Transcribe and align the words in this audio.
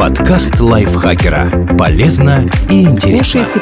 Подкаст 0.00 0.58
лайфхакера. 0.58 1.76
Полезно 1.76 2.48
и 2.70 2.84
интересно. 2.84 3.44
Слушайте 3.44 3.60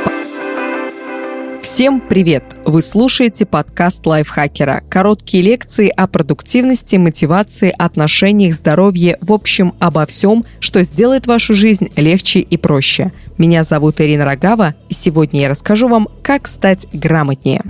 Всем 1.61 2.01
привет! 2.01 2.45
Вы 2.65 2.81
слушаете 2.81 3.45
подкаст 3.45 4.07
лайфхакера. 4.07 4.85
Короткие 4.89 5.43
лекции 5.43 5.89
о 5.89 6.07
продуктивности, 6.07 6.95
мотивации, 6.95 7.75
отношениях, 7.77 8.55
здоровье, 8.55 9.19
в 9.21 9.33
общем, 9.33 9.75
обо 9.81 10.07
всем, 10.07 10.45
что 10.61 10.85
сделает 10.85 11.27
вашу 11.27 11.55
жизнь 11.55 11.91
легче 11.97 12.39
и 12.39 12.57
проще. 12.57 13.11
Меня 13.37 13.65
зовут 13.65 14.01
Ирина 14.01 14.25
Рогава, 14.25 14.77
и 14.89 14.95
сегодня 14.95 15.41
я 15.41 15.49
расскажу 15.49 15.89
вам, 15.89 16.07
как 16.23 16.47
стать 16.47 16.87
грамотнее. 16.93 17.63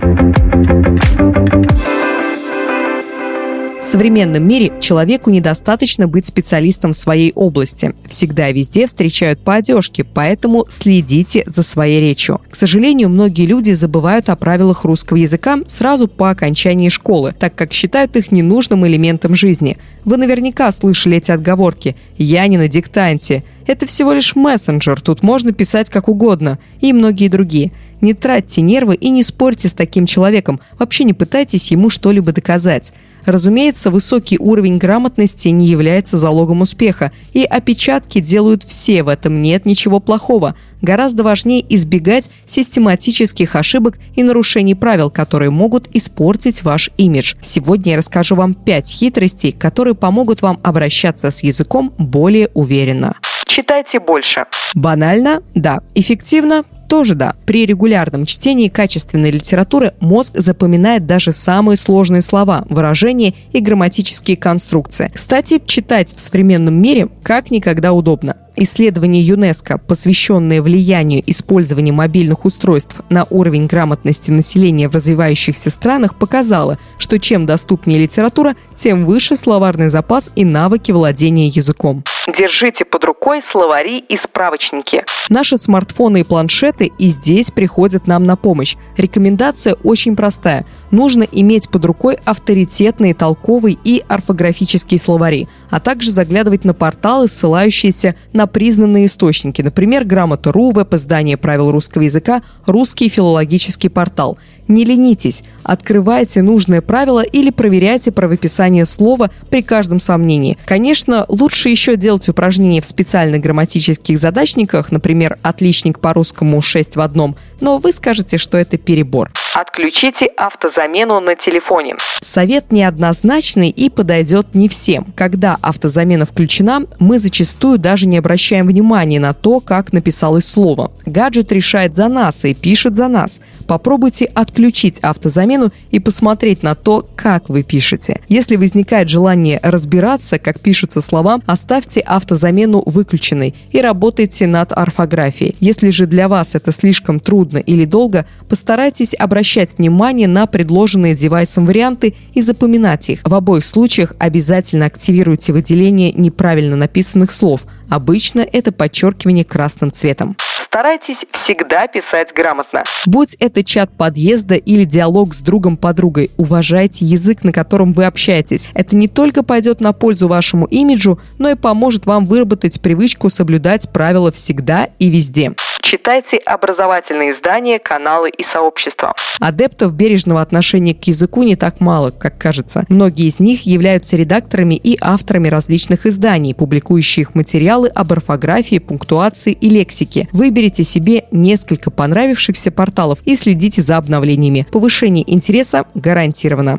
Современном 3.89 4.47
мире 4.47 4.71
человеку 4.79 5.31
недостаточно 5.31 6.07
быть 6.07 6.27
специалистом 6.27 6.93
в 6.93 6.95
своей 6.95 7.31
области. 7.33 7.95
Всегда 8.07 8.49
и 8.49 8.53
везде 8.53 8.85
встречают 8.85 9.39
по 9.39 9.55
одежке, 9.55 10.03
поэтому 10.03 10.67
следите 10.69 11.43
за 11.47 11.63
своей 11.63 11.99
речью. 11.99 12.39
К 12.51 12.55
сожалению, 12.55 13.09
многие 13.09 13.47
люди 13.47 13.71
забывают 13.71 14.29
о 14.29 14.35
правилах 14.35 14.85
русского 14.85 15.17
языка 15.17 15.57
сразу 15.65 16.07
по 16.07 16.29
окончании 16.29 16.89
школы, 16.89 17.33
так 17.33 17.55
как 17.55 17.73
считают 17.73 18.15
их 18.15 18.31
ненужным 18.31 18.85
элементом 18.85 19.33
жизни. 19.33 19.77
Вы 20.05 20.17
наверняка 20.17 20.71
слышали 20.71 21.17
эти 21.17 21.31
отговорки 21.31 21.95
«я 22.15 22.45
не 22.45 22.59
на 22.59 22.67
диктанте», 22.67 23.43
«это 23.65 23.87
всего 23.87 24.13
лишь 24.13 24.35
мессенджер, 24.35 25.01
тут 25.01 25.23
можно 25.23 25.51
писать 25.51 25.89
как 25.89 26.07
угодно» 26.09 26.59
и 26.79 26.93
многие 26.93 27.27
другие– 27.27 27.71
не 28.01 28.13
тратьте 28.13 28.61
нервы 28.61 28.95
и 28.95 29.09
не 29.09 29.23
спорьте 29.23 29.67
с 29.67 29.73
таким 29.73 30.05
человеком. 30.05 30.59
Вообще 30.77 31.03
не 31.03 31.13
пытайтесь 31.13 31.71
ему 31.71 31.89
что-либо 31.89 32.31
доказать. 32.31 32.93
Разумеется, 33.25 33.91
высокий 33.91 34.37
уровень 34.39 34.77
грамотности 34.77 35.49
не 35.49 35.67
является 35.67 36.17
залогом 36.17 36.61
успеха, 36.61 37.11
и 37.33 37.43
опечатки 37.43 38.19
делают 38.19 38.63
все, 38.63 39.03
в 39.03 39.09
этом 39.09 39.41
нет 39.41 39.65
ничего 39.65 39.99
плохого. 39.99 40.55
Гораздо 40.81 41.23
важнее 41.23 41.65
избегать 41.75 42.29
систематических 42.45 43.55
ошибок 43.55 43.99
и 44.15 44.23
нарушений 44.23 44.75
правил, 44.75 45.09
которые 45.09 45.49
могут 45.49 45.89
испортить 45.93 46.63
ваш 46.63 46.89
имидж. 46.97 47.35
Сегодня 47.41 47.91
я 47.91 47.97
расскажу 47.97 48.35
вам 48.35 48.53
5 48.53 48.87
хитростей, 48.87 49.51
которые 49.51 49.95
помогут 49.95 50.41
вам 50.41 50.59
обращаться 50.63 51.29
с 51.31 51.43
языком 51.43 51.93
более 51.97 52.49
уверенно. 52.53 53.15
Читайте 53.45 53.99
больше. 53.99 54.45
Банально? 54.73 55.41
Да. 55.53 55.81
Эффективно? 55.95 56.63
Тоже 56.89 57.15
да. 57.15 57.35
При 57.45 57.65
регулярном 57.65 58.25
чтении 58.25 58.67
качественной 58.67 59.31
литературы 59.31 59.93
мозг 60.01 60.33
запоминает 60.35 61.05
даже 61.05 61.31
самые 61.31 61.77
сложные 61.77 62.21
слова, 62.21 62.65
выражения 62.67 63.33
и 63.53 63.61
грамматические 63.61 64.35
конструкции. 64.35 65.11
Кстати, 65.13 65.61
читать 65.65 66.13
в 66.13 66.19
современном 66.19 66.81
мире 66.81 67.07
как 67.23 67.51
никогда 67.51 67.93
удобно. 67.93 68.35
Исследование 68.61 69.21
ЮНЕСКО, 69.21 69.77
посвященное 69.77 70.61
влиянию 70.61 71.23
использования 71.25 71.93
мобильных 71.93 72.43
устройств 72.43 72.97
на 73.09 73.25
уровень 73.29 73.67
грамотности 73.67 74.31
населения 74.31 74.89
в 74.89 74.95
развивающихся 74.95 75.69
странах, 75.69 76.15
показало, 76.15 76.77
что 76.97 77.19
чем 77.19 77.45
доступнее 77.45 78.01
литература, 78.01 78.57
тем 78.75 79.05
выше 79.05 79.37
словарный 79.37 79.87
запас 79.87 80.29
и 80.35 80.43
навыки 80.43 80.91
владения 80.91 81.47
языком. 81.47 82.03
Держите 82.37 82.83
под 82.83 83.05
рукой 83.05 83.41
словари 83.41 83.99
и 83.99 84.17
справочники. 84.17 85.05
Наши 85.29 85.57
смартфоны 85.57 86.19
и 86.19 86.23
планшеты 86.23 86.91
и 86.97 87.07
здесь 87.07 87.51
приходят 87.51 88.07
нам 88.07 88.25
на 88.25 88.35
помощь. 88.35 88.75
Рекомендация 88.99 89.75
очень 89.81 90.17
простая. 90.17 90.65
Нужно 90.91 91.23
иметь 91.23 91.69
под 91.69 91.85
рукой 91.85 92.17
авторитетные 92.25 93.13
толковые 93.13 93.77
и 93.81 94.03
орфографические 94.09 94.99
словари, 94.99 95.47
а 95.69 95.79
также 95.79 96.11
заглядывать 96.11 96.65
на 96.65 96.73
порталы, 96.73 97.29
ссылающиеся 97.29 98.15
на 98.33 98.45
признанные 98.45 99.05
источники, 99.05 99.61
например, 99.61 100.03
Грамота.ру, 100.03 100.71
веб-издание 100.71 101.37
правил 101.37 101.71
русского 101.71 102.01
языка, 102.01 102.41
русский 102.65 103.07
филологический 103.07 103.89
портал. 103.89 104.37
Не 104.69 104.85
ленитесь, 104.85 105.43
открывайте 105.63 106.43
нужное 106.43 106.81
правило 106.81 107.23
или 107.23 107.49
проверяйте 107.49 108.11
правописание 108.11 108.85
слова 108.85 109.31
при 109.49 109.63
каждом 109.63 109.99
сомнении. 109.99 110.59
Конечно, 110.63 111.25
лучше 111.27 111.69
еще 111.69 111.95
делать 111.95 112.29
упражнения 112.29 112.79
в 112.79 112.85
специальных 112.85 113.41
грамматических 113.41 114.19
задачниках, 114.19 114.91
например, 114.91 115.39
«отличник 115.41 115.99
по 115.99 116.13
русскому 116.13 116.61
6 116.61 116.97
в 116.97 117.01
одном», 117.01 117.35
но 117.61 117.79
вы 117.79 117.91
скажете, 117.91 118.37
что 118.37 118.59
это 118.59 118.77
перебор. 118.77 119.31
Отключите 119.55 120.27
автозамену 120.27 121.19
на 121.19 121.35
телефоне. 121.35 121.95
Совет 122.21 122.71
неоднозначный 122.71 123.71
и 123.71 123.89
подойдет 123.89 124.53
не 124.53 124.69
всем. 124.69 125.11
Когда 125.15 125.57
автозамена 125.63 126.27
включена, 126.27 126.83
мы 126.99 127.17
зачастую 127.17 127.79
даже 127.79 128.05
не 128.05 128.19
обращаем 128.19 128.67
внимания 128.67 129.19
на 129.19 129.33
то, 129.33 129.61
как 129.61 129.93
написалось 129.93 130.45
слово. 130.45 130.91
Гаджет 131.07 131.51
решает 131.51 131.95
за 131.95 132.07
нас 132.07 132.45
и 132.45 132.53
пишет 132.53 132.95
за 132.95 133.07
нас. 133.07 133.41
Попробуйте 133.65 134.25
отключить 134.25 134.58
автозамену 135.01 135.71
и 135.91 135.99
посмотреть 135.99 136.63
на 136.63 136.75
то, 136.75 137.07
как 137.15 137.49
вы 137.49 137.63
пишете. 137.63 138.21
Если 138.27 138.55
возникает 138.55 139.09
желание 139.09 139.59
разбираться, 139.63 140.39
как 140.39 140.59
пишутся 140.59 141.01
слова, 141.01 141.39
оставьте 141.45 142.01
автозамену 142.01 142.83
выключенной 142.85 143.55
и 143.71 143.81
работайте 143.81 144.47
над 144.47 144.71
орфографией. 144.71 145.55
Если 145.59 145.89
же 145.89 146.05
для 146.05 146.27
вас 146.27 146.55
это 146.55 146.71
слишком 146.71 147.19
трудно 147.19 147.57
или 147.57 147.85
долго, 147.85 148.25
постарайтесь 148.47 149.13
обращать 149.13 149.77
внимание 149.77 150.27
на 150.27 150.45
предложенные 150.45 151.15
девайсом 151.15 151.65
варианты 151.65 152.15
и 152.33 152.41
запоминать 152.41 153.09
их. 153.09 153.21
В 153.23 153.33
обоих 153.33 153.63
случаях 153.65 154.13
обязательно 154.19 154.85
активируйте 154.85 155.53
выделение 155.53 156.11
неправильно 156.13 156.75
написанных 156.75 157.31
слов. 157.31 157.65
Обычно 157.89 158.41
это 158.41 158.71
подчеркивание 158.71 159.43
красным 159.43 159.91
цветом. 159.91 160.37
Старайтесь 160.61 161.25
всегда 161.31 161.87
писать 161.87 162.31
грамотно. 162.35 162.83
Будь 163.05 163.35
это 163.39 163.63
чат 163.63 163.91
подъезда 163.97 164.55
или 164.55 164.83
диалог 164.83 165.33
с 165.33 165.39
другом-подругой, 165.39 166.29
уважайте 166.37 167.05
язык, 167.05 167.43
на 167.43 167.51
котором 167.51 167.91
вы 167.91 168.05
общаетесь. 168.05 168.69
Это 168.75 168.95
не 168.95 169.07
только 169.07 169.41
пойдет 169.41 169.81
на 169.81 169.93
пользу 169.93 170.27
вашему 170.27 170.67
имиджу, 170.67 171.19
но 171.39 171.49
и 171.49 171.55
поможет 171.55 172.05
вам 172.05 172.27
выработать 172.27 172.81
привычку 172.81 173.31
соблюдать 173.31 173.91
правила 173.91 174.31
всегда 174.31 174.89
и 174.99 175.09
везде. 175.09 175.53
Читайте 175.81 176.37
образовательные 176.37 177.31
издания, 177.31 177.79
каналы 177.79 178.29
и 178.29 178.43
сообщества. 178.43 179.15
Адептов 179.39 179.93
бережного 179.93 180.41
отношения 180.41 180.93
к 180.93 181.03
языку 181.05 181.43
не 181.43 181.55
так 181.55 181.79
мало, 181.79 182.11
как 182.11 182.37
кажется. 182.37 182.83
Многие 182.89 183.27
из 183.27 183.39
них 183.39 183.65
являются 183.65 184.17
редакторами 184.17 184.75
и 184.75 184.97
авторами 185.01 185.47
различных 185.47 186.05
изданий, 186.05 186.53
публикующих 186.53 187.33
материалы 187.33 187.87
об 187.87 188.11
орфографии, 188.11 188.79
пунктуации 188.79 189.53
и 189.53 189.69
лексике. 189.69 190.27
Выберите 190.31 190.83
себе 190.83 191.25
несколько 191.31 191.91
понравившихся 191.91 192.71
порталов 192.71 193.19
и 193.25 193.35
следите 193.35 193.81
за 193.81 193.97
обновлениями. 193.97 194.67
Повышение 194.71 195.23
интереса 195.31 195.85
гарантировано. 195.95 196.77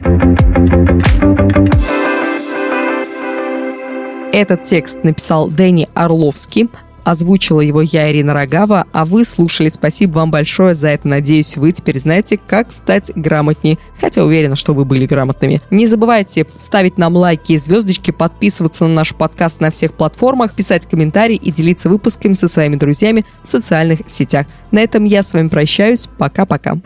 Этот 4.32 4.62
текст 4.62 5.02
написал 5.02 5.48
Дэнни 5.48 5.88
Орловский. 5.94 6.68
Озвучила 7.10 7.60
его 7.60 7.82
я, 7.82 8.08
Ирина 8.12 8.32
Рогава, 8.32 8.86
а 8.92 9.04
вы 9.04 9.24
слушали. 9.24 9.68
Спасибо 9.68 10.18
вам 10.18 10.30
большое 10.30 10.76
за 10.76 10.90
это. 10.90 11.08
Надеюсь, 11.08 11.56
вы 11.56 11.72
теперь 11.72 11.98
знаете, 11.98 12.38
как 12.38 12.70
стать 12.70 13.10
грамотнее. 13.16 13.78
Хотя 14.00 14.22
уверена, 14.22 14.54
что 14.54 14.74
вы 14.74 14.84
были 14.84 15.06
грамотными. 15.06 15.60
Не 15.72 15.88
забывайте 15.88 16.46
ставить 16.56 16.98
нам 16.98 17.16
лайки 17.16 17.54
и 17.54 17.58
звездочки, 17.58 18.12
подписываться 18.12 18.84
на 18.84 18.94
наш 18.94 19.12
подкаст 19.12 19.60
на 19.60 19.72
всех 19.72 19.94
платформах, 19.94 20.54
писать 20.54 20.86
комментарии 20.86 21.34
и 21.34 21.50
делиться 21.50 21.88
выпусками 21.88 22.34
со 22.34 22.46
своими 22.46 22.76
друзьями 22.76 23.24
в 23.42 23.48
социальных 23.48 24.02
сетях. 24.06 24.46
На 24.70 24.78
этом 24.78 25.02
я 25.02 25.24
с 25.24 25.32
вами 25.32 25.48
прощаюсь. 25.48 26.06
Пока-пока. 26.16 26.78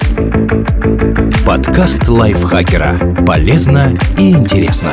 Подкаст 1.44 2.08
лайфхакера. 2.08 3.24
Полезно 3.26 3.92
и 4.18 4.30
интересно. 4.30 4.88